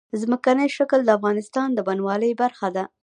[0.21, 2.83] ځمکنی شکل د افغانستان د بڼوالۍ برخه ده.